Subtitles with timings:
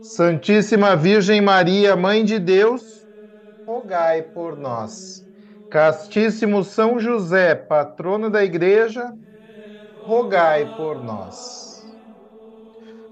[0.00, 3.06] Santíssima Virgem Maria, Mãe de Deus,
[3.66, 5.24] rogai por nós.
[5.68, 9.12] Castíssimo São José, patrono da Igreja,
[9.98, 11.86] rogai por nós.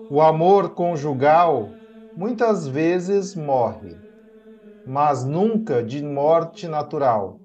[0.09, 1.78] O amor conjugal
[2.15, 4.03] muitas vezes morre,
[4.84, 7.41] mas nunca de morte natural,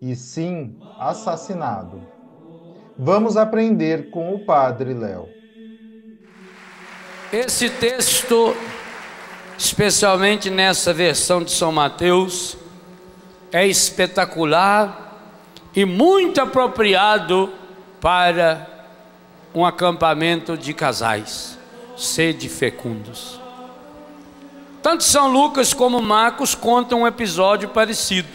[0.00, 2.10] e sim assassinado.
[2.96, 5.35] Vamos aprender com o Padre Léo.
[7.32, 8.56] Esse texto,
[9.58, 12.56] especialmente nessa versão de São Mateus,
[13.50, 15.34] é espetacular
[15.74, 17.52] e muito apropriado
[18.00, 18.64] para
[19.52, 21.58] um acampamento de casais,
[21.96, 23.40] sede fecundos.
[24.80, 28.28] Tanto São Lucas como Marcos contam um episódio parecido.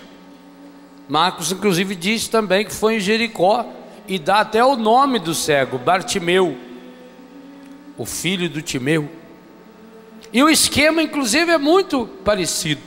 [1.07, 3.65] Marcos, inclusive, diz também que foi em Jericó
[4.05, 6.70] e dá até o nome do cego, Bartimeu
[7.97, 9.09] o filho do Timeu.
[10.33, 12.81] E o esquema, inclusive, é muito parecido.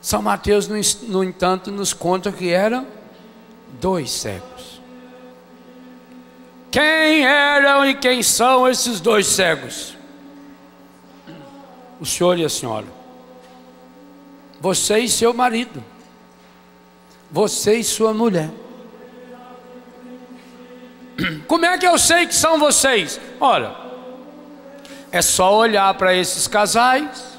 [0.00, 2.86] São Mateus, no, entanto, nos conta que eram
[3.80, 4.80] dois cegos.
[6.70, 9.96] Quem eram e quem são esses dois cegos?
[12.00, 12.86] O senhor e a senhora.
[14.60, 15.84] Você e seu marido.
[17.30, 18.50] Você e sua mulher.
[21.46, 23.20] Como é que eu sei que são vocês?
[23.40, 23.76] Ora,
[25.10, 27.38] é só olhar para esses casais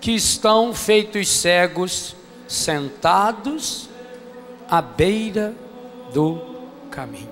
[0.00, 2.16] que estão feitos cegos,
[2.48, 3.88] sentados
[4.68, 5.54] à beira
[6.12, 6.40] do
[6.90, 7.30] caminho.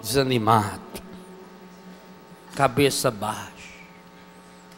[0.00, 0.80] Desanimado,
[2.54, 3.50] cabeça baixa,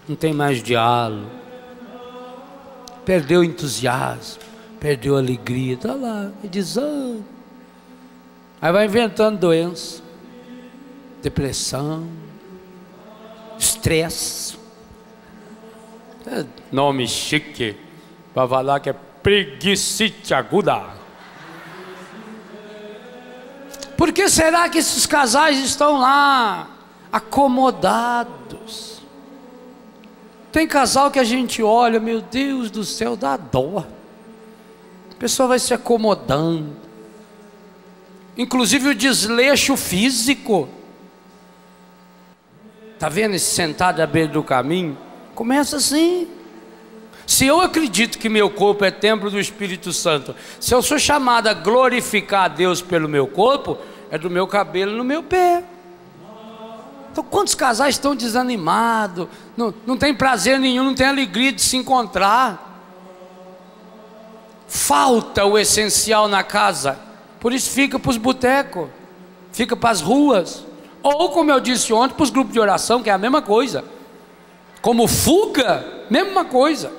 [0.08, 1.30] não tem mais diálogo,
[3.04, 4.42] perdeu entusiasmo,
[4.80, 7.31] perdeu alegria, está lá, desânimo.
[8.62, 10.00] Aí vai inventando doença,
[11.20, 12.06] depressão,
[13.58, 14.56] estresse.
[16.24, 17.76] É nome chique
[18.32, 20.80] para falar que é preguiçite aguda.
[23.96, 26.70] Por que será que esses casais estão lá
[27.12, 29.02] acomodados?
[30.52, 33.84] Tem casal que a gente olha, meu Deus do céu, dá dó.
[35.10, 36.81] A pessoa vai se acomodando
[38.36, 40.68] inclusive o desleixo físico.
[42.94, 44.96] Está vendo esse sentado à beira do caminho?
[45.34, 46.28] Começa assim.
[47.26, 51.48] Se eu acredito que meu corpo é templo do Espírito Santo, se eu sou chamado
[51.48, 53.78] a glorificar a Deus pelo meu corpo,
[54.10, 55.64] é do meu cabelo no meu pé.
[57.10, 61.76] Então, quantos casais estão desanimados, não, não tem prazer nenhum, não tem alegria de se
[61.76, 62.70] encontrar?
[64.66, 66.98] Falta o essencial na casa
[67.42, 68.88] por isso fica para os botecos,
[69.50, 70.64] fica para as ruas.
[71.02, 73.84] Ou, como eu disse ontem, para os grupos de oração, que é a mesma coisa.
[74.80, 76.92] Como fuga, mesma coisa.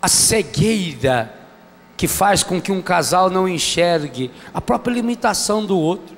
[0.00, 1.40] A cegueira
[1.94, 6.16] que faz com que um casal não enxergue a própria limitação do outro.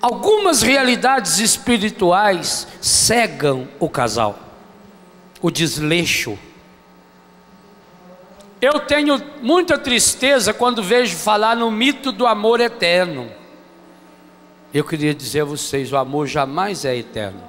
[0.00, 4.38] Algumas realidades espirituais cegam o casal.
[5.42, 6.38] O desleixo
[8.60, 13.30] eu tenho muita tristeza quando vejo falar no mito do amor eterno.
[14.74, 17.42] Eu queria dizer a vocês: o amor jamais é eterno.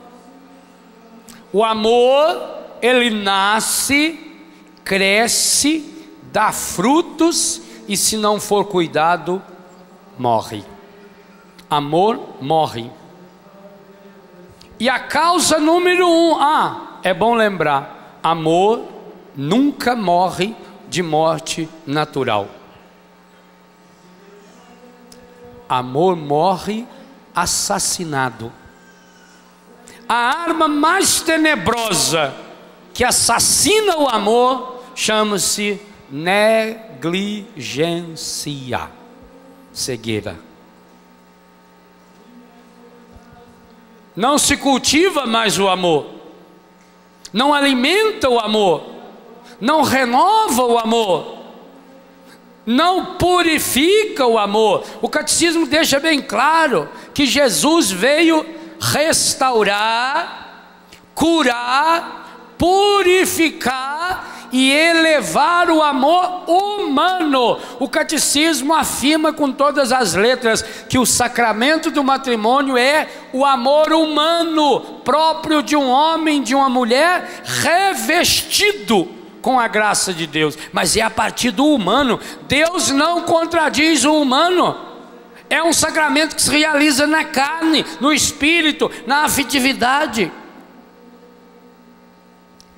[1.52, 2.40] O amor,
[2.82, 4.20] ele nasce,
[4.84, 9.42] cresce, dá frutos e, se não for cuidado,
[10.18, 10.64] morre.
[11.68, 12.92] Amor morre.
[14.80, 18.86] E a causa número um, ah, é bom lembrar: amor
[19.36, 20.56] nunca morre
[20.90, 22.48] de morte natural.
[25.68, 26.88] Amor morre
[27.34, 28.52] assassinado.
[30.08, 32.34] a arma mais tenebrosa
[32.92, 38.90] que assassina o amor chama-se negligência,
[39.72, 40.40] cegueira.
[44.16, 46.08] Não se cultiva mais o amor,
[47.32, 48.99] não alimenta o amor,
[49.60, 51.40] não renova o amor,
[52.66, 54.84] não purifica o amor.
[55.02, 58.46] O catecismo deixa bem claro que Jesus veio
[58.80, 60.76] restaurar,
[61.14, 67.58] curar, purificar e elevar o amor humano.
[67.80, 73.92] O catecismo afirma com todas as letras que o sacramento do matrimônio é o amor
[73.92, 79.19] humano próprio de um homem, de uma mulher, revestido
[79.50, 82.20] com a graça de Deus, mas é a partir do humano.
[82.48, 84.78] Deus não contradiz o humano.
[85.50, 90.32] É um sacramento que se realiza na carne, no espírito, na afetividade.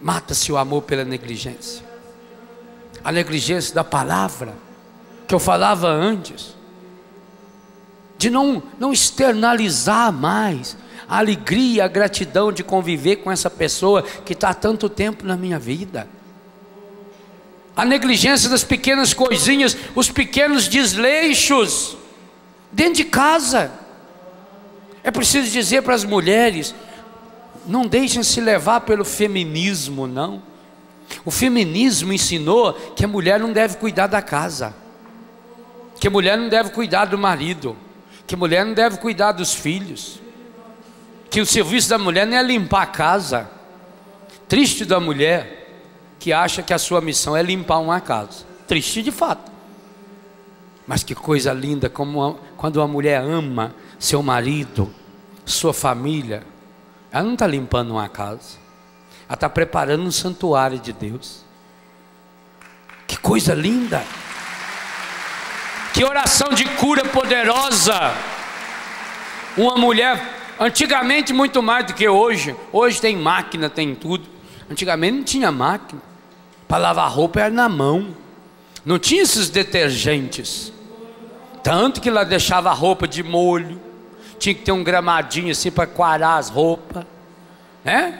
[0.02, 1.86] Mata-se o amor pela negligência.
[3.04, 4.54] A negligência da palavra,
[5.28, 6.56] que eu falava antes,
[8.18, 14.32] de não, não externalizar mais a alegria, a gratidão de conviver com essa pessoa que
[14.32, 16.08] está há tanto tempo na minha vida.
[17.82, 21.98] A negligência das pequenas coisinhas, os pequenos desleixos,
[22.72, 23.72] dentro de casa.
[25.04, 26.76] É preciso dizer para as mulheres:
[27.66, 30.44] não deixem se levar pelo feminismo, não.
[31.26, 34.76] O feminismo ensinou que a mulher não deve cuidar da casa,
[36.00, 37.76] que a mulher não deve cuidar do marido,
[38.28, 40.22] que a mulher não deve cuidar dos filhos,
[41.32, 43.50] que o serviço da mulher não é limpar a casa.
[44.48, 45.61] Triste da mulher
[46.22, 48.46] que acha que a sua missão é limpar uma casa.
[48.68, 49.52] Triste de fato.
[50.86, 54.94] Mas que coisa linda como uma, quando uma mulher ama seu marido,
[55.44, 56.44] sua família,
[57.12, 58.60] ela não está limpando uma casa,
[59.28, 61.44] ela está preparando um santuário de Deus.
[63.08, 64.06] Que coisa linda!
[65.92, 68.14] Que oração de cura poderosa!
[69.58, 70.22] Uma mulher,
[70.60, 74.30] antigamente muito mais do que hoje, hoje tem máquina, tem tudo.
[74.70, 76.11] Antigamente não tinha máquina,
[76.72, 78.16] para lavar roupa era na mão,
[78.86, 80.72] não tinha esses detergentes.
[81.62, 83.78] Tanto que ela deixava a roupa de molho,
[84.40, 87.04] tinha que ter um gramadinho assim para quarar as roupas,
[87.84, 88.18] né?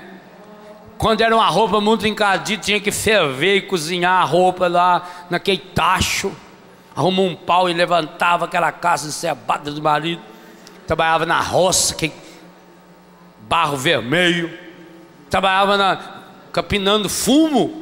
[0.98, 5.60] Quando era uma roupa muito encadida, tinha que ferver e cozinhar a roupa lá naquele
[5.74, 6.30] tacho.
[6.94, 10.22] Arrumou um pau e levantava aquela casa encebada do marido.
[10.86, 12.12] Trabalhava na roça, que
[13.48, 14.52] barro vermelho.
[15.30, 15.96] Trabalhava na,
[16.52, 17.81] capinando fumo.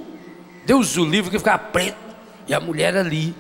[0.69, 1.98] Deus o livre que ficava preto.
[2.45, 3.33] E a mulher ali,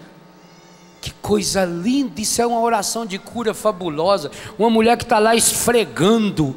[0.99, 4.31] que coisa linda, isso é uma oração de cura fabulosa.
[4.57, 6.55] Uma mulher que está lá esfregando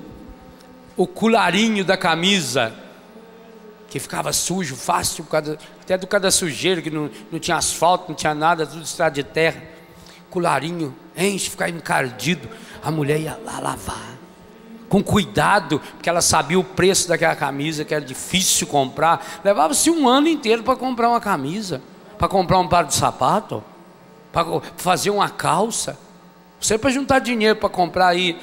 [0.97, 2.73] o colarinho da camisa,
[3.91, 5.27] que ficava sujo, fácil,
[5.83, 9.25] até do cada sujeira, que não, não tinha asfalto, não tinha nada, tudo estrada de
[9.25, 9.63] terra.
[10.31, 12.49] Colarinho, enche, ficava encardido.
[12.83, 14.17] A mulher ia lá lavar.
[14.93, 19.41] Com cuidado, porque ela sabia o preço daquela camisa, que era difícil comprar.
[19.43, 21.81] Levava-se um ano inteiro para comprar uma camisa,
[22.19, 23.65] para comprar um par de sapato
[24.31, 24.45] para
[24.77, 25.99] fazer uma calça.
[26.61, 28.39] Você para juntar dinheiro para comprar aí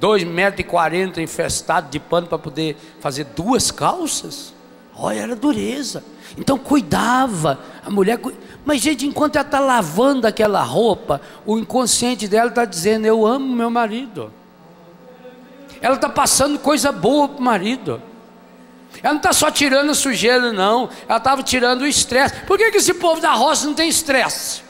[0.00, 4.54] dois metros quarenta infestado de pano para poder fazer duas calças.
[4.96, 6.02] Olha, era dureza.
[6.38, 7.60] Então cuidava.
[7.84, 8.18] A mulher.
[8.64, 13.54] Mas, gente, enquanto ela está lavando aquela roupa, o inconsciente dela está dizendo: Eu amo
[13.54, 14.32] meu marido.
[15.82, 18.00] Ela está passando coisa boa para o marido.
[19.02, 20.88] Ela não está só tirando a sujeira, não.
[21.08, 22.42] Ela estava tirando o estresse.
[22.42, 24.62] Por que, que esse povo da roça não tem estresse?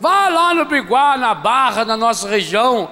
[0.00, 2.90] Vá lá no Biguá, na Barra, na nossa região,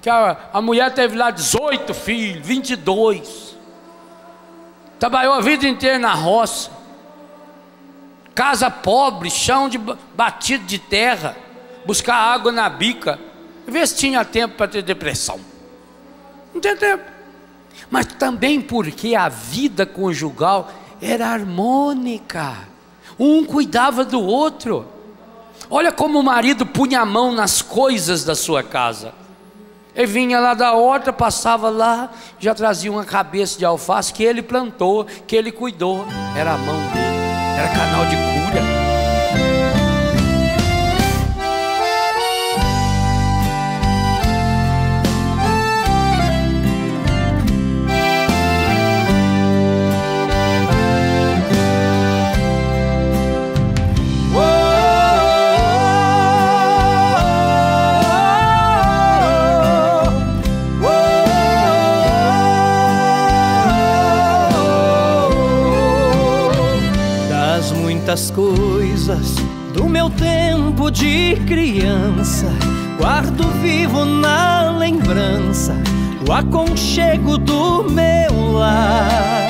[0.00, 3.56] que a, a mulher teve lá 18 filhos, 22.
[5.00, 6.70] Trabalhou a vida inteira na roça.
[8.34, 9.78] Casa pobre, chão de
[10.14, 11.36] batido de terra,
[11.84, 13.18] buscar água na bica.
[13.66, 15.40] Vê se tinha tempo para ter depressão.
[16.54, 17.04] Não tem tempo.
[17.90, 22.56] Mas também porque a vida conjugal era harmônica.
[23.18, 24.86] Um cuidava do outro.
[25.70, 29.12] Olha como o marido punha a mão nas coisas da sua casa.
[29.94, 34.42] Ele vinha lá da horta, passava lá, já trazia uma cabeça de alface que ele
[34.42, 36.06] plantou, que ele cuidou.
[36.36, 38.79] Era a mão dele, era canal de cura.
[68.10, 69.36] Quantas coisas
[69.72, 72.48] do meu tempo de criança
[72.98, 75.76] guardo vivo na lembrança
[76.28, 79.48] o aconchego do meu lar.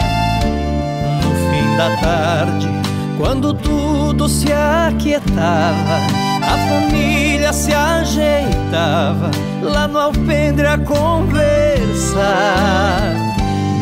[1.25, 2.69] No fim da tarde,
[3.17, 5.97] quando tudo se aquietava,
[6.43, 9.31] a família se ajeitava
[9.63, 12.21] lá no alpendre a conversar.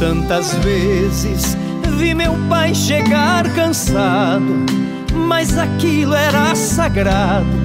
[0.00, 1.54] Tantas vezes
[1.98, 4.64] vi meu pai chegar cansado,
[5.28, 7.60] mas aquilo era sagrado.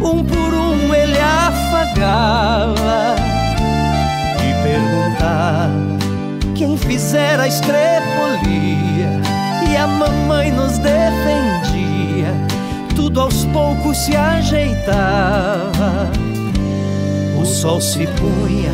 [0.00, 3.14] Um por um ele afagava
[4.38, 5.98] e perguntava
[6.54, 9.20] quem fizera a estrepolia.
[9.70, 12.34] E a mamãe nos defendia,
[12.96, 16.10] tudo aos poucos se ajeitava.
[17.38, 18.72] O sol se punha,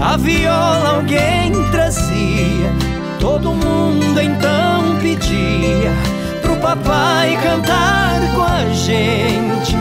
[0.00, 2.88] a viola alguém trazia
[3.20, 5.92] Todo mundo então pedia
[6.40, 9.76] pro papai cantar com a gente.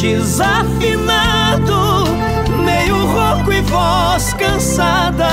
[0.00, 1.74] Desafinado,
[2.64, 5.28] meio rouco e voz cansada,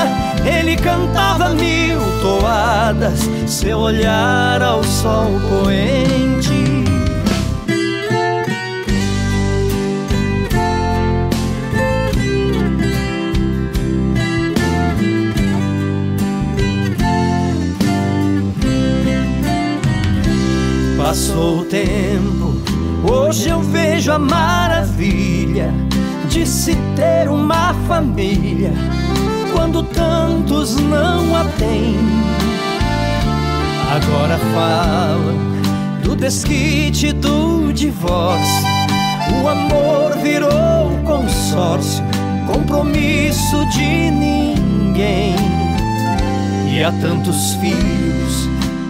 [0.45, 6.76] ele cantava mil toadas, seu olhar ao sol poente.
[21.07, 22.61] Passou o tempo,
[23.09, 25.73] hoje eu vejo a maravilha
[26.27, 28.73] de se ter uma família
[29.53, 31.95] quando tantos não a têm.
[33.89, 38.67] Agora falam do desquite do divórcio.
[39.41, 42.03] O amor virou consórcio,
[42.45, 45.35] compromisso de ninguém.
[46.69, 48.06] E há tantos filhos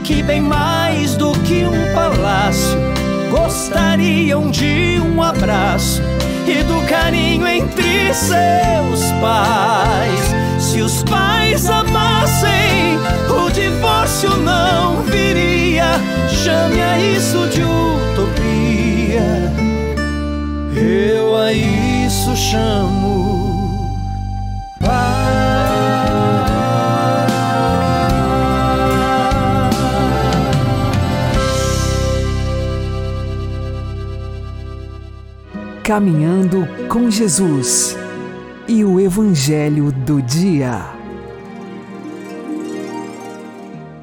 [0.08, 2.80] que bem mais do que um palácio
[3.30, 6.02] gostariam de um abraço
[6.48, 10.34] e do carinho entre seus pais.
[10.60, 12.98] Se os pais amassem,
[13.30, 16.00] o divórcio não viria.
[16.30, 19.52] Chame a isso de utopia.
[20.74, 23.17] Eu a isso chamo
[35.88, 37.96] Caminhando com Jesus
[38.68, 40.82] e o Evangelho do Dia.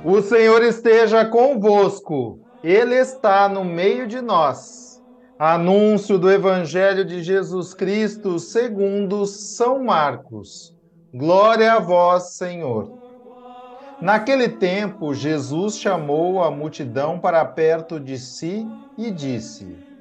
[0.03, 4.99] O Senhor esteja convosco, Ele está no meio de nós.
[5.39, 10.75] Anúncio do Evangelho de Jesus Cristo segundo São Marcos.
[11.13, 12.97] Glória a vós, Senhor.
[14.01, 19.94] Naquele tempo, Jesus chamou a multidão para perto de si e disse: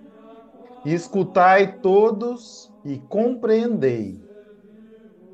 [0.85, 4.23] Escutai todos e compreendei.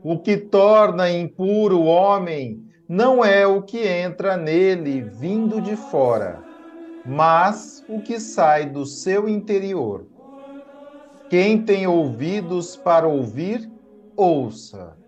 [0.04, 6.46] O que torna impuro o homem não é o que entra nele vindo de fora,
[7.04, 10.08] mas o que sai do seu interior.
[11.30, 13.72] Quem tem ouvidos para ouvir,
[14.16, 15.00] ouça.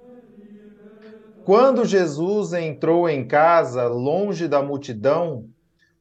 [1.43, 5.47] Quando Jesus entrou em casa, longe da multidão,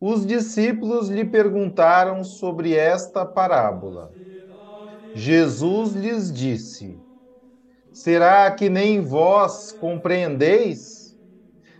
[0.01, 4.15] os discípulos lhe perguntaram sobre esta parábola.
[5.15, 7.03] Jesus lhes disse:
[7.93, 11.17] Será que nem vós compreendeis?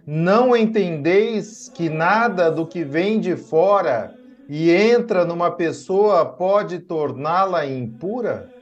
[0.07, 4.17] Não entendeis que nada do que vem de fora
[4.49, 8.53] e entra numa pessoa pode torná-la impura?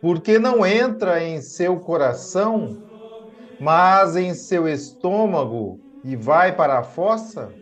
[0.00, 2.78] Porque não entra em seu coração,
[3.58, 7.58] mas em seu estômago e vai para a fossa?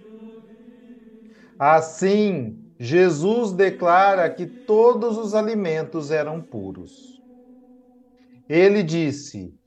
[1.59, 7.19] Assim, Jesus declara que todos os alimentos eram puros.
[8.47, 9.59] Ele disse: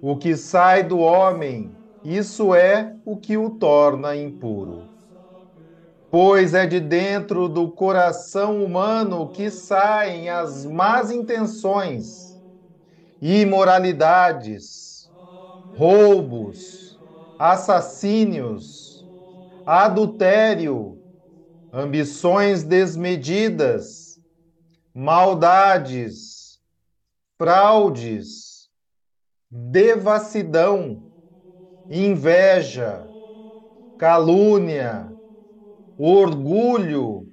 [0.00, 4.88] O que sai do homem, isso é o que o torna impuro.
[6.12, 12.40] Pois é de dentro do coração humano que saem as más intenções,
[13.20, 15.10] imoralidades,
[15.76, 17.00] roubos,
[17.36, 19.04] assassínios,
[19.66, 20.99] adultério,
[21.72, 24.18] ambições desmedidas,
[24.92, 26.60] maldades,
[27.38, 28.68] fraudes,
[29.50, 31.00] devassidão,
[31.88, 33.08] inveja,
[33.96, 35.12] calúnia,
[35.96, 37.28] orgulho,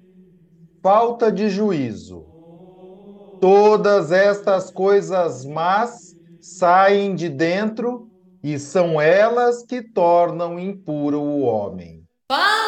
[0.83, 2.27] falta de juízo.
[3.39, 8.09] Todas estas coisas más saem de dentro
[8.43, 12.03] e são elas que tornam impuro o homem.
[12.27, 12.66] Palavra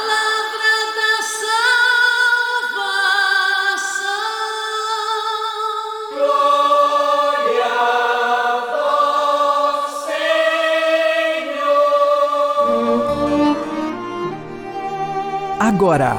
[15.59, 16.15] Agora,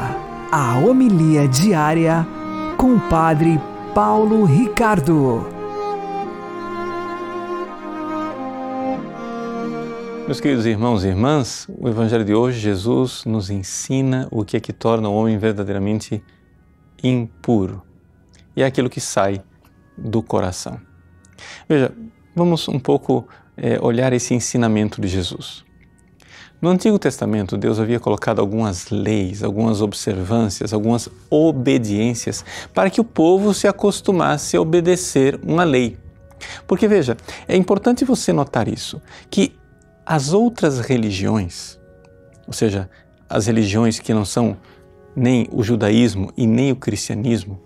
[0.53, 2.27] a homilia diária
[2.77, 3.59] com o Padre
[3.95, 5.47] Paulo Ricardo.
[10.27, 14.61] Meus queridos irmãos e irmãs, o Evangelho de hoje, Jesus nos ensina o que é
[14.61, 16.23] que torna o homem verdadeiramente
[17.03, 17.83] impuro.
[18.55, 19.43] E é aquilo que sai
[19.97, 20.79] do coração.
[21.67, 21.91] Veja,
[22.37, 25.65] vamos um pouco é, olhar esse ensinamento de Jesus.
[26.61, 33.05] No Antigo Testamento, Deus havia colocado algumas leis, algumas observâncias, algumas obediências para que o
[33.05, 35.97] povo se acostumasse a obedecer uma lei.
[36.67, 37.17] Porque veja,
[37.49, 39.01] é importante você notar isso,
[39.31, 39.55] que
[40.05, 41.79] as outras religiões,
[42.47, 42.91] ou seja,
[43.27, 44.57] as religiões que não são
[45.15, 47.59] nem o judaísmo e nem o cristianismo,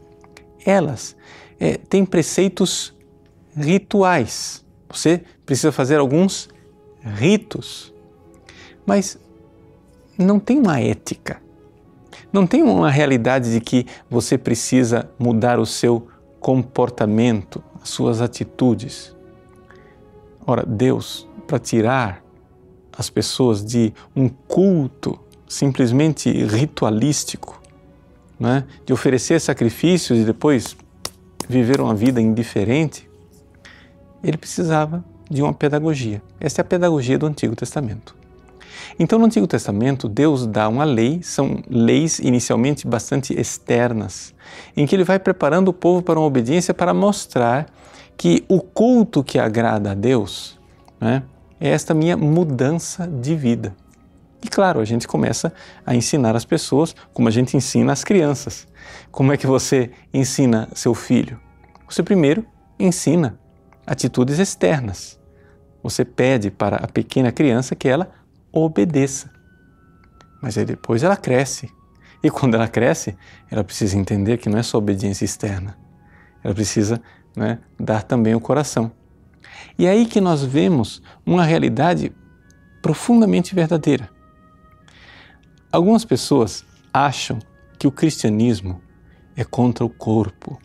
[0.64, 1.16] elas
[1.58, 2.94] é, têm preceitos
[3.56, 4.64] rituais.
[4.88, 6.48] Você precisa fazer alguns
[7.02, 7.93] ritos,
[8.86, 9.18] mas
[10.18, 11.40] não tem uma ética,
[12.32, 16.08] não tem uma realidade de que você precisa mudar o seu
[16.40, 19.14] comportamento, as suas atitudes.
[20.46, 22.22] Ora, Deus, para tirar
[22.96, 25.18] as pessoas de um culto
[25.48, 27.60] simplesmente ritualístico,
[28.38, 28.64] né?
[28.84, 30.76] de oferecer sacrifícios e depois
[31.48, 33.08] viver uma vida indiferente,
[34.22, 36.22] ele precisava de uma pedagogia.
[36.40, 38.14] Essa é a pedagogia do Antigo Testamento.
[38.98, 44.34] Então, no Antigo Testamento, Deus dá uma lei, são leis inicialmente bastante externas,
[44.76, 47.66] em que ele vai preparando o povo para uma obediência para mostrar
[48.16, 50.58] que o culto que agrada a Deus
[51.00, 51.22] né,
[51.60, 53.74] é esta minha mudança de vida.
[54.42, 55.52] E claro, a gente começa
[55.86, 58.68] a ensinar as pessoas como a gente ensina as crianças.
[59.10, 61.40] Como é que você ensina seu filho?
[61.88, 62.44] Você primeiro
[62.78, 63.38] ensina
[63.86, 65.18] atitudes externas.
[65.82, 68.10] Você pede para a pequena criança que ela
[68.62, 69.30] obedeça.
[70.40, 71.70] Mas aí depois ela cresce.
[72.22, 73.16] E quando ela cresce,
[73.50, 75.76] ela precisa entender que não é só obediência externa.
[76.42, 77.02] Ela precisa
[77.36, 78.92] né, dar também o coração.
[79.78, 82.12] E é aí que nós vemos uma realidade
[82.80, 84.10] profundamente verdadeira.
[85.72, 87.38] Algumas pessoas acham
[87.78, 88.80] que o cristianismo
[89.36, 90.58] é contra o corpo,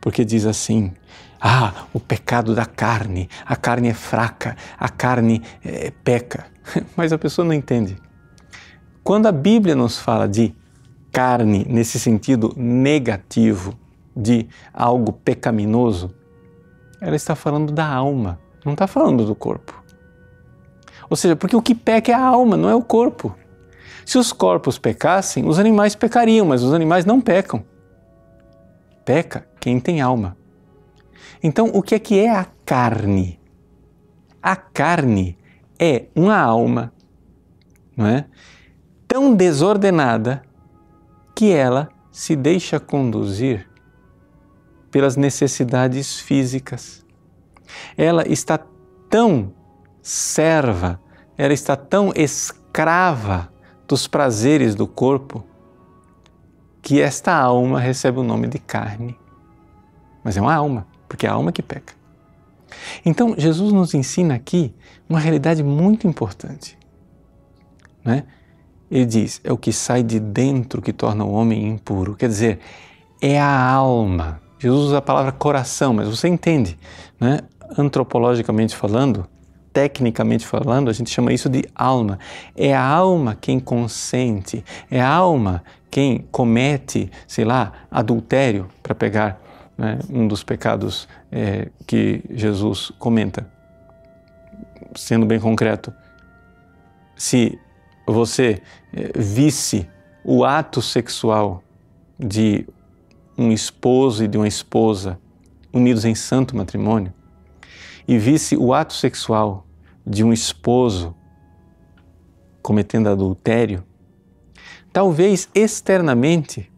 [0.00, 0.92] porque diz assim:
[1.40, 6.46] ah, o pecado da carne, a carne é fraca, a carne é, peca.
[6.96, 7.96] Mas a pessoa não entende.
[9.02, 10.54] Quando a Bíblia nos fala de
[11.12, 13.78] carne nesse sentido negativo,
[14.16, 16.14] de algo pecaminoso,
[17.00, 19.84] ela está falando da alma, não está falando do corpo.
[21.08, 23.36] Ou seja, porque o que peca é a alma, não é o corpo.
[24.04, 27.62] Se os corpos pecassem, os animais pecariam, mas os animais não pecam.
[29.04, 30.36] Peca quem tem alma.
[31.42, 33.38] Então, o que é que é a carne?
[34.42, 35.36] A carne
[35.78, 36.92] é uma alma,
[37.96, 38.26] não é?
[39.06, 40.42] Tão desordenada
[41.34, 43.68] que ela se deixa conduzir
[44.90, 47.04] pelas necessidades físicas.
[47.96, 48.58] Ela está
[49.10, 49.52] tão
[50.00, 51.00] serva,
[51.36, 53.52] ela está tão escrava
[53.86, 55.44] dos prazeres do corpo
[56.80, 59.18] que esta alma recebe o nome de carne.
[60.22, 61.94] Mas é uma alma, porque é a alma que peca.
[63.04, 64.74] Então, Jesus nos ensina aqui
[65.08, 66.76] uma realidade muito importante.
[68.04, 68.24] Né?
[68.90, 72.14] Ele diz: é o que sai de dentro que torna o homem impuro.
[72.14, 72.58] Quer dizer,
[73.20, 74.40] é a alma.
[74.58, 76.78] Jesus usa a palavra coração, mas você entende,
[77.20, 77.40] né?
[77.76, 79.26] antropologicamente falando,
[79.72, 82.18] tecnicamente falando, a gente chama isso de alma.
[82.56, 89.40] É a alma quem consente, é a alma quem comete, sei lá, adultério, para pegar
[89.76, 93.50] né, um dos pecados é, que Jesus comenta.
[94.94, 95.92] Sendo bem concreto,
[97.14, 97.58] se
[98.06, 98.62] você
[98.92, 99.88] é, visse
[100.24, 101.62] o ato sexual
[102.18, 102.66] de
[103.36, 105.18] um esposo e de uma esposa
[105.72, 107.12] unidos em santo matrimônio,
[108.08, 109.66] e visse o ato sexual
[110.06, 111.14] de um esposo
[112.62, 113.84] cometendo adultério,
[114.92, 116.70] talvez externamente,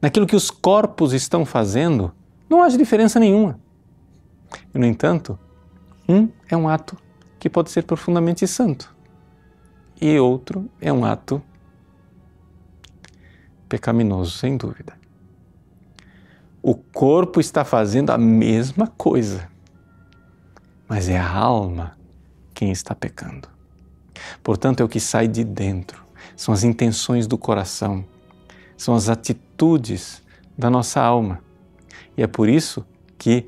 [0.00, 2.12] naquilo que os corpos estão fazendo,
[2.50, 3.58] não haja diferença nenhuma.
[4.74, 5.38] No entanto,
[6.08, 6.96] um é um ato
[7.38, 8.94] que pode ser profundamente santo
[10.00, 11.40] e outro é um ato
[13.68, 14.98] pecaminoso, sem dúvida.
[16.62, 19.48] O corpo está fazendo a mesma coisa,
[20.88, 21.96] mas é a alma
[22.52, 23.48] quem está pecando.
[24.42, 26.04] Portanto, é o que sai de dentro,
[26.36, 28.04] são as intenções do coração,
[28.76, 30.22] são as atitudes
[30.58, 31.40] da nossa alma.
[32.16, 32.84] E é por isso
[33.18, 33.46] que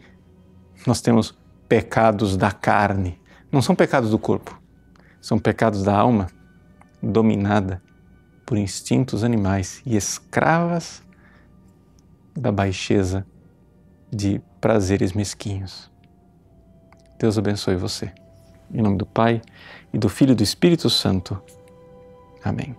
[0.87, 1.35] nós temos
[1.69, 3.21] pecados da carne.
[3.51, 4.61] Não são pecados do corpo,
[5.21, 6.27] são pecados da alma
[7.03, 7.83] dominada
[8.45, 11.03] por instintos animais e escravas
[12.35, 13.27] da baixeza
[14.11, 15.91] de prazeres mesquinhos.
[17.19, 18.13] Deus abençoe você.
[18.73, 19.43] Em nome do Pai
[19.93, 21.41] e do Filho e do Espírito Santo.
[22.43, 22.75] Amém.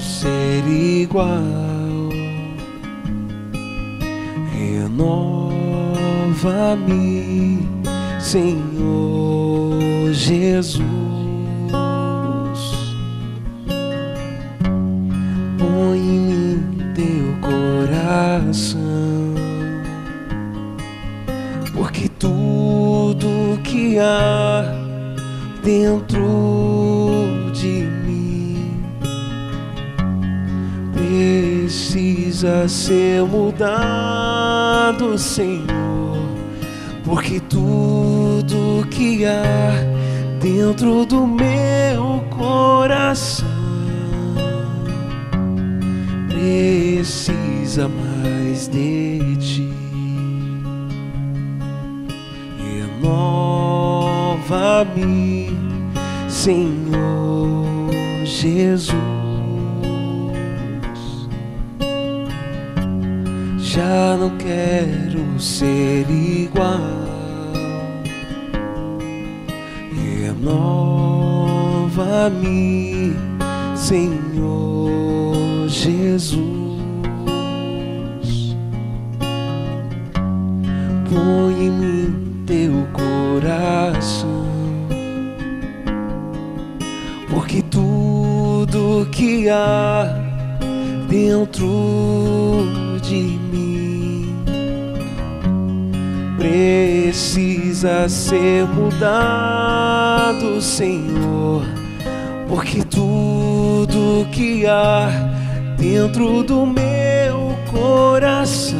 [0.00, 1.28] Ser igual.
[4.52, 5.28] Renova-me,
[8.18, 10.80] Senhor Jesus.
[15.58, 16.62] Põe em mim
[16.94, 18.70] teu coração,
[21.74, 24.64] porque tudo que há
[25.62, 26.69] dentro
[32.40, 36.16] precisa ser mudado, Senhor,
[37.04, 39.74] porque tudo que há
[40.40, 43.46] dentro do meu coração
[46.28, 49.68] precisa mais de ti.
[53.02, 55.50] Renova-me,
[56.26, 57.90] Senhor
[58.24, 59.19] Jesus.
[63.80, 66.78] Já não quero ser igual.
[70.20, 70.76] Renova-me,
[73.74, 76.42] Senhor Jesus.
[81.08, 84.44] Põe em mim teu coração,
[87.30, 90.04] porque tudo que há
[91.08, 94.36] dentro de mim
[96.38, 101.80] precisa ser mudado, Senhor
[102.50, 105.08] porque tudo que há
[105.78, 108.78] dentro do meu coração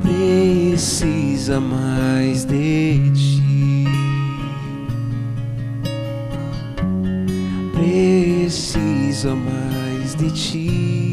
[0.00, 3.84] precisa mais de ti.
[7.72, 11.11] Precisa mais de ti.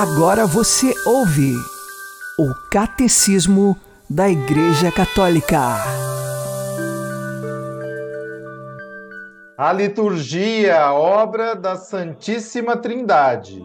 [0.00, 1.56] Agora você ouve
[2.38, 3.76] o Catecismo
[4.08, 5.58] da Igreja Católica.
[9.56, 13.60] A liturgia, obra da Santíssima Trindade.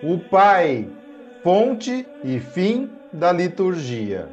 [0.00, 0.88] O Pai,
[1.42, 4.28] fonte e fim da liturgia.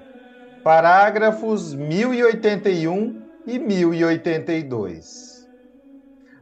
[0.64, 5.29] Parágrafos 1081 e 1082.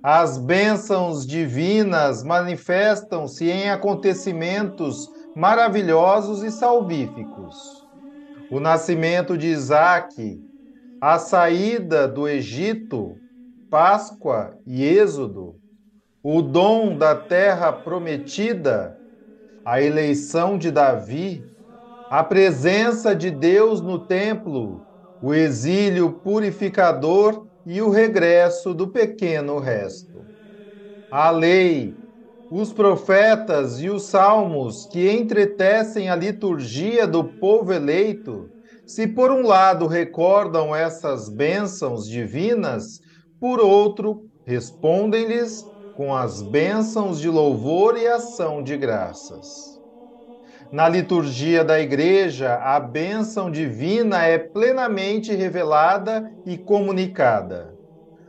[0.09, 7.85] As bênçãos divinas manifestam-se em acontecimentos maravilhosos e salvíficos.
[8.49, 10.41] O nascimento de Isaque,
[11.01, 13.17] a saída do Egito,
[13.69, 15.55] Páscoa e Êxodo,
[16.23, 18.97] o dom da terra prometida,
[19.65, 21.43] a eleição de Davi,
[22.09, 24.85] a presença de Deus no templo,
[25.21, 30.27] o exílio purificador e o regresso do pequeno resto.
[31.12, 31.95] A lei,
[32.49, 38.51] os profetas e os salmos que entretecem a liturgia do povo eleito,
[38.86, 42.99] se por um lado recordam essas bênçãos divinas,
[43.39, 49.76] por outro, respondem-lhes com as bênçãos de louvor e ação de graças.
[50.71, 57.73] Na liturgia da Igreja, a bênção divina é plenamente revelada e comunicada.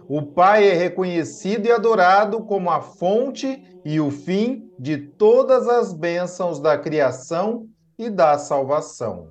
[0.09, 5.93] O Pai é reconhecido e adorado como a fonte e o fim de todas as
[5.93, 7.67] bênçãos da criação
[7.99, 9.31] e da salvação.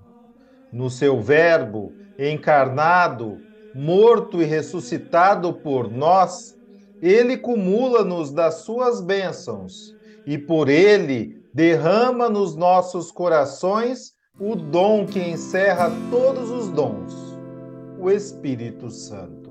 [0.72, 3.38] No seu Verbo, encarnado,
[3.74, 6.56] morto e ressuscitado por nós,
[7.02, 15.20] ele cumula-nos das suas bênçãos e por ele derrama nos nossos corações o dom que
[15.20, 17.16] encerra todos os dons,
[18.00, 19.47] o Espírito Santo.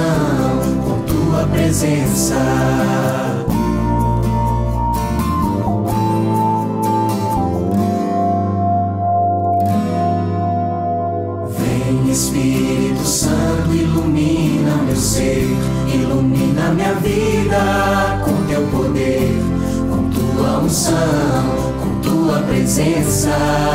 [0.00, 2.34] Unção, com tua presença.
[11.48, 15.48] Vem Espírito Santo, ilumina meu ser
[15.92, 19.42] Ilumina minha vida com teu poder,
[19.90, 23.69] com tua unção, com tua presença.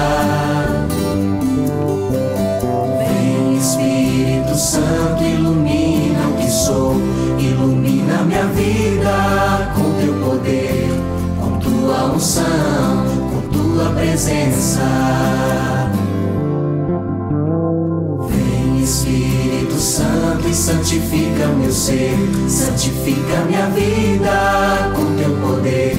[21.75, 25.97] Ser, santifica minha vida com teu poder,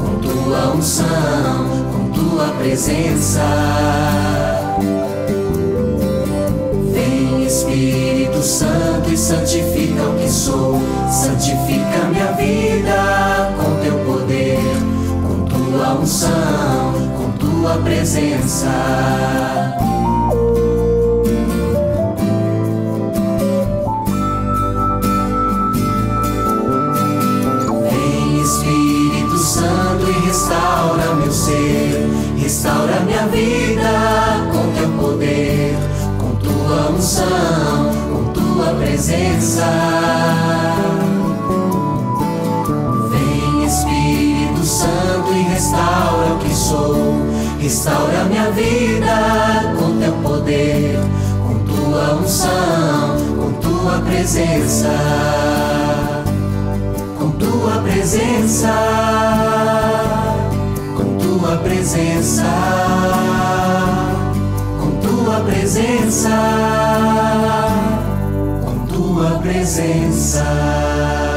[0.00, 3.40] com tua unção, com tua presença.
[6.92, 14.58] Vem Espírito Santo e santifica o que sou, santifica minha vida com teu poder,
[15.22, 18.68] com tua unção, com tua presença.
[47.84, 50.98] Restaura minha vida com teu poder,
[51.42, 54.88] com tua unção, com tua presença.
[57.18, 58.72] Com tua presença
[61.18, 62.42] tua presença,
[64.80, 66.30] com tua presença,
[68.64, 71.33] com tua presença.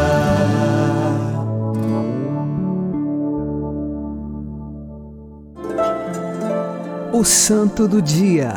[7.18, 8.54] O Santo do Dia,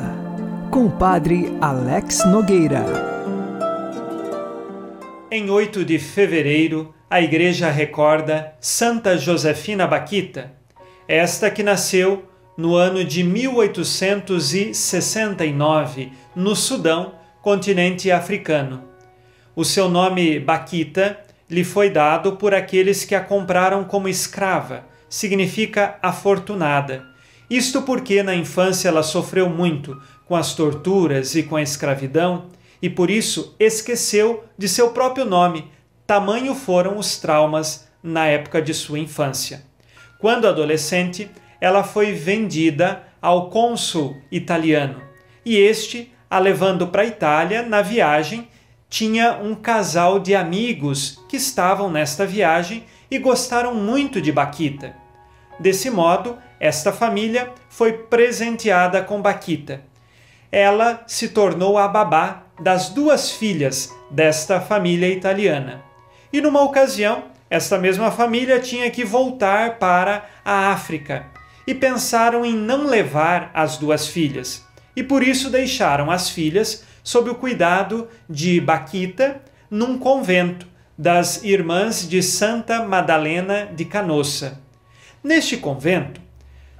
[0.70, 2.84] com o Padre Alex Nogueira.
[5.30, 10.52] Em 8 de fevereiro, a Igreja recorda Santa Josefina Baquita
[11.08, 18.84] esta que nasceu no ano de 1869 no Sudão, continente africano.
[19.56, 21.18] O seu nome Baquita
[21.48, 27.08] lhe foi dado por aqueles que a compraram como escrava, significa afortunada.
[27.50, 32.46] Isto porque na infância ela sofreu muito com as torturas e com a escravidão
[32.80, 35.68] e por isso esqueceu de seu próprio nome,
[36.06, 39.64] tamanho foram os traumas na época de sua infância.
[40.20, 41.28] Quando adolescente,
[41.60, 45.02] ela foi vendida ao cônsul italiano
[45.44, 48.48] e este, a levando para a Itália na viagem,
[48.88, 54.94] tinha um casal de amigos que estavam nesta viagem e gostaram muito de Baquita.
[55.58, 59.80] Desse modo, esta família foi presenteada com Baquita.
[60.52, 65.82] Ela se tornou a babá das duas filhas desta família italiana.
[66.30, 71.26] E numa ocasião, esta mesma família tinha que voltar para a África
[71.66, 74.66] e pensaram em não levar as duas filhas.
[74.94, 80.68] E por isso deixaram as filhas sob o cuidado de Baquita num convento
[80.98, 84.60] das Irmãs de Santa Madalena de Canossa.
[85.24, 86.20] Neste convento,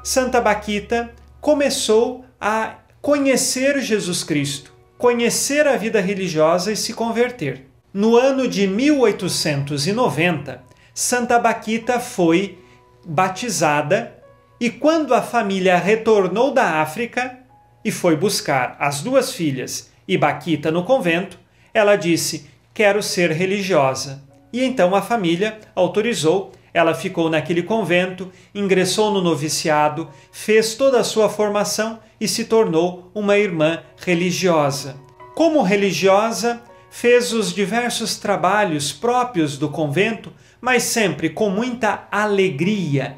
[0.03, 1.11] Santa Baquita
[1.41, 7.67] começou a conhecer Jesus Cristo, conhecer a vida religiosa e se converter.
[7.93, 10.63] No ano de 1890,
[10.95, 12.59] Santa Baquita foi
[13.05, 14.17] batizada
[14.59, 17.39] e quando a família retornou da África
[17.85, 21.39] e foi buscar as duas filhas e Baquita no convento,
[21.75, 24.23] ela disse: Quero ser religiosa.
[24.53, 26.53] E então a família autorizou.
[26.73, 33.11] Ela ficou naquele convento, ingressou no noviciado, fez toda a sua formação e se tornou
[33.15, 34.97] uma irmã religiosa.
[35.35, 43.17] Como religiosa, fez os diversos trabalhos próprios do convento, mas sempre com muita alegria.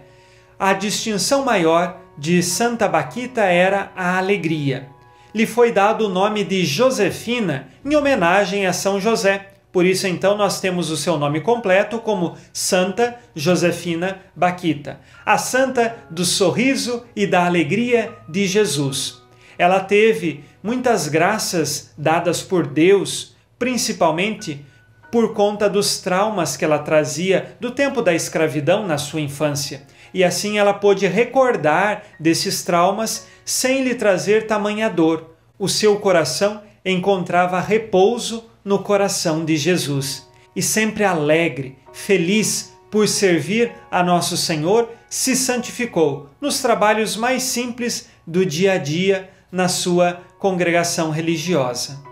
[0.58, 4.88] A distinção maior de Santa Baquita era a alegria.
[5.34, 9.51] Lhe foi dado o nome de Josefina em homenagem a São José.
[9.72, 15.96] Por isso, então, nós temos o seu nome completo como Santa Josefina Baquita, a santa
[16.10, 19.22] do sorriso e da alegria de Jesus.
[19.56, 24.62] Ela teve muitas graças dadas por Deus, principalmente
[25.10, 29.82] por conta dos traumas que ela trazia do tempo da escravidão na sua infância.
[30.12, 35.34] E assim ela pôde recordar desses traumas sem lhe trazer tamanha dor.
[35.58, 40.28] O seu coração encontrava repouso no coração de Jesus.
[40.54, 48.08] E sempre alegre, feliz por servir a nosso Senhor, se santificou nos trabalhos mais simples
[48.26, 52.02] do dia a dia na sua congregação religiosa.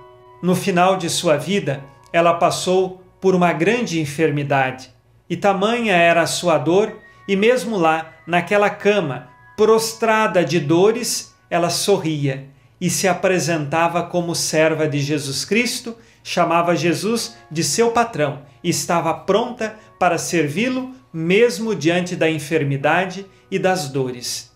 [0.42, 4.90] No final de sua vida, ela passou por uma grande enfermidade,
[5.28, 11.68] e tamanha era a sua dor, e mesmo lá, naquela cama, prostrada de dores, ela
[11.68, 12.48] sorria
[12.80, 19.12] e se apresentava como serva de Jesus Cristo, chamava Jesus de seu patrão e estava
[19.14, 24.54] pronta para servi-lo mesmo diante da enfermidade e das dores.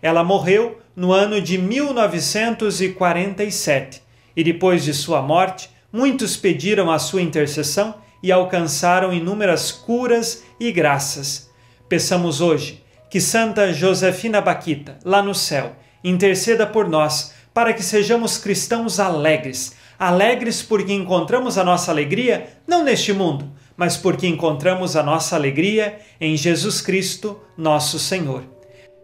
[0.00, 4.02] Ela morreu no ano de 1947
[4.36, 10.72] e depois de sua morte, muitos pediram a sua intercessão e alcançaram inúmeras curas e
[10.72, 11.48] graças.
[11.88, 18.38] Peçamos hoje que Santa Josefina Baquita, lá no céu, interceda por nós para que sejamos
[18.38, 19.76] cristãos alegres.
[20.02, 25.96] Alegres porque encontramos a nossa alegria não neste mundo, mas porque encontramos a nossa alegria
[26.20, 28.42] em Jesus Cristo, nosso Senhor.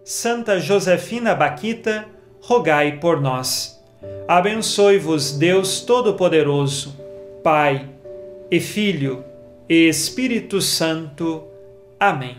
[0.05, 2.05] Santa Josefina Baquita,
[2.41, 3.81] rogai por nós.
[4.27, 6.99] Abençoe-vos Deus Todo-Poderoso,
[7.45, 7.89] Pai
[8.51, 9.25] e Filho
[9.69, 11.45] e Espírito Santo.
[12.01, 12.39] Amém.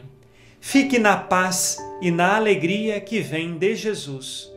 [0.60, 4.52] Fique na paz e na alegria que vem de Jesus.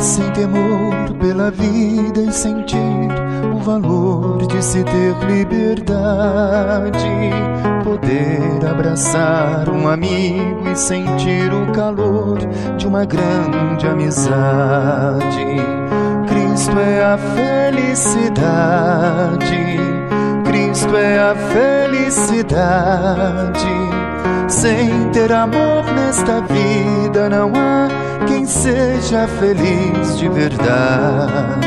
[0.00, 3.08] Sem temor pela vida e sentir
[3.52, 7.02] o valor de se ter liberdade,
[7.82, 12.38] poder abraçar um amigo e sentir o calor
[12.76, 15.46] de uma grande amizade.
[16.28, 18.18] Cristo é a felicidade,
[20.44, 22.68] Cristo é a felicidade.
[24.48, 27.97] Sem ter amor nesta vida não há
[28.28, 31.58] quem seja feliz de verdade.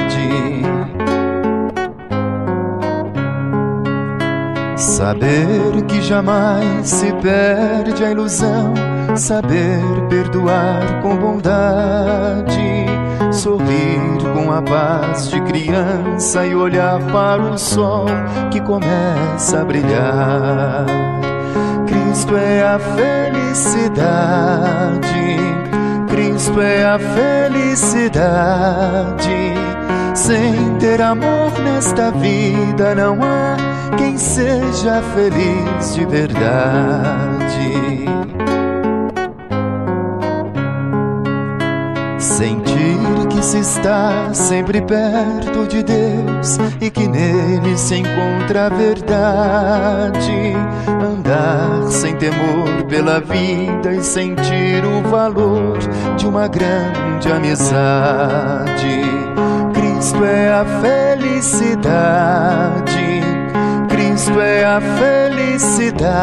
[4.77, 8.73] Saber que jamais se perde a ilusão,
[9.15, 12.85] saber perdoar com bondade,
[13.31, 13.99] sorrir
[14.33, 18.05] com a paz de criança e olhar para o sol
[18.51, 20.85] que começa a brilhar.
[21.87, 24.01] Cristo é a felicidade,
[26.59, 28.11] É a felicidade.
[30.13, 33.55] Sem ter amor nesta vida não há
[33.97, 37.30] quem seja feliz de verdade.
[43.81, 50.53] Está sempre perto de Deus e que nele se encontra a verdade.
[50.87, 55.79] Andar sem temor pela vida e sentir o valor
[56.15, 59.01] de uma grande amizade.
[59.73, 61.81] Cristo é a felicidade.
[63.89, 66.21] Cristo é a felicidade.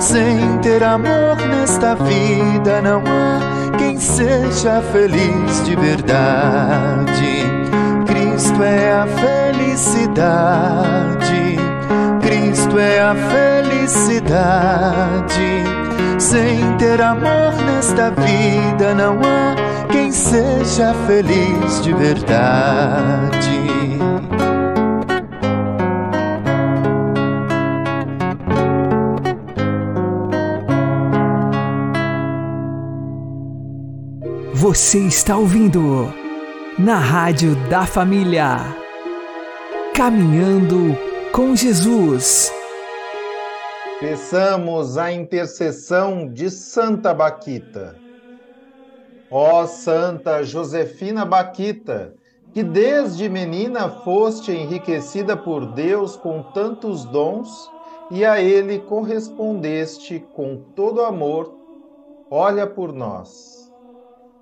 [0.00, 3.55] Sem ter amor nesta vida não há
[3.98, 7.46] seja feliz de verdade.
[8.06, 11.56] Cristo é a felicidade.
[12.20, 15.64] Cristo é a felicidade.
[16.18, 19.56] Sem ter amor nesta vida não há
[19.90, 23.95] quem seja feliz de verdade.
[34.68, 36.12] Você está ouvindo
[36.76, 38.56] na Rádio da Família.
[39.94, 40.98] Caminhando
[41.30, 42.52] com Jesus.
[44.00, 47.94] Peçamos a intercessão de Santa Baquita.
[49.30, 52.16] Ó Santa Josefina Baquita,
[52.52, 57.70] que desde menina foste enriquecida por Deus com tantos dons
[58.10, 61.54] e a Ele correspondeste com todo amor,
[62.28, 63.55] olha por nós.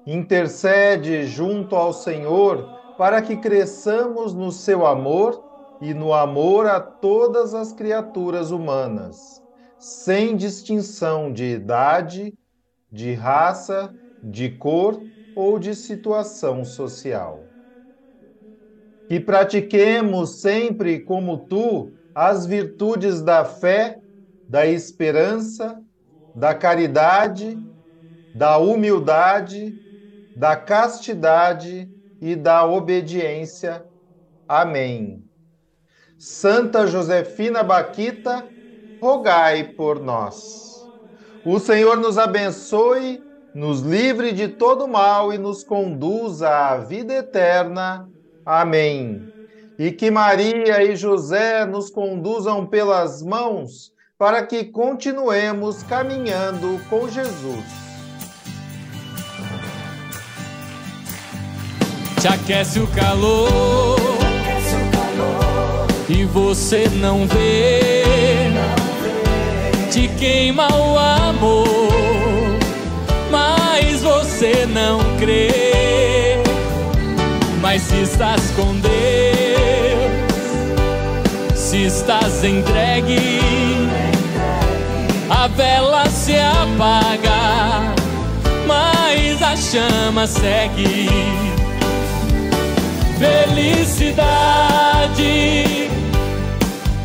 [0.07, 5.45] Intercede junto ao Senhor para que cresçamos no seu amor
[5.81, 9.43] e no amor a todas as criaturas humanas,
[9.79, 12.35] sem distinção de idade,
[12.93, 15.03] de raça, de cor
[15.35, 17.51] ou de situação social.
[19.09, 23.99] Que pratiquemos sempre como tu as virtudes da fé,
[24.49, 25.83] da esperança,
[26.35, 27.59] da caridade,
[28.33, 29.79] da humildade,
[30.37, 31.89] da castidade
[32.20, 33.85] e da obediência.
[34.49, 35.24] Amém.
[36.18, 38.47] Santa Josefina Baquita,
[39.01, 40.87] rogai por nós.
[41.45, 43.22] O Senhor nos abençoe,
[43.55, 48.09] nos livre de todo mal e nos conduza à vida eterna.
[48.45, 49.32] Amém.
[49.78, 57.84] E que Maria e José nos conduzam pelas mãos para que continuemos caminhando com Jesus.
[62.25, 63.99] Te aquece o calor,
[66.09, 68.51] e você não vê,
[69.91, 71.77] te queima o amor,
[73.31, 76.43] mas você não crê.
[77.61, 78.91] Mas se estás com Deus,
[81.55, 83.51] se estás entregue,
[85.29, 87.93] a vela se apaga,
[88.66, 91.54] mas a chama segue
[93.25, 94.61] Felicidade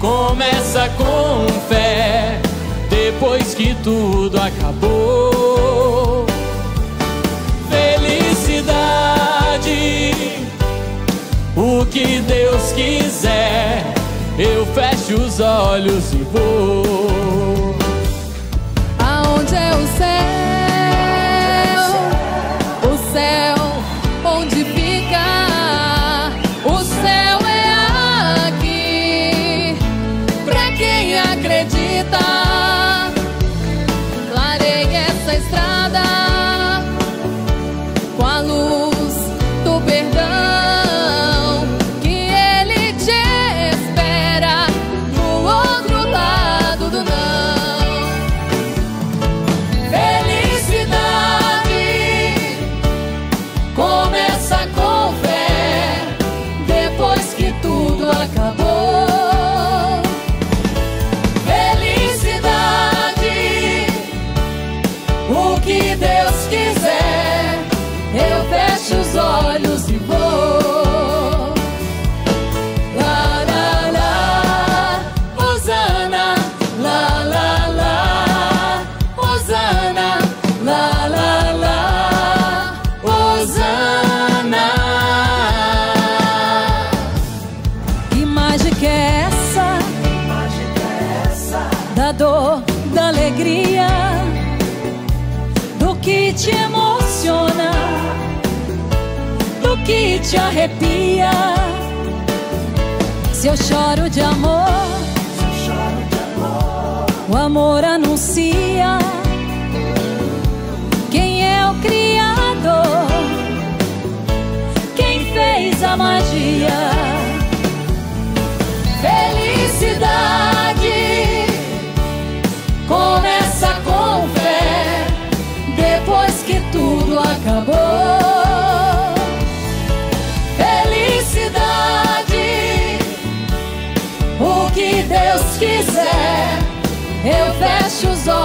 [0.01, 2.41] começa com fé,
[2.89, 6.25] depois que tudo acabou.
[7.69, 8.83] Felicidade,
[11.55, 13.93] o que Deus quiser,
[14.37, 16.98] eu fecho os olhos e vou.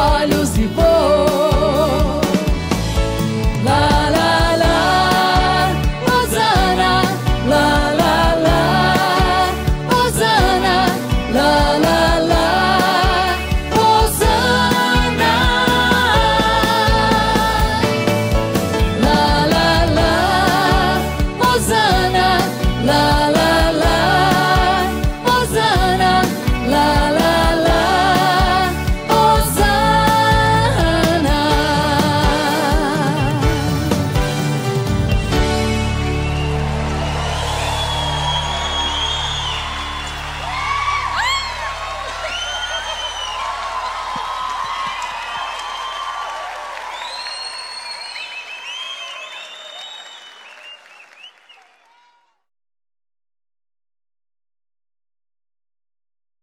[0.04, 0.33] Quiser,